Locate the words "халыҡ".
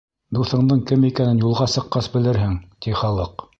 3.05-3.49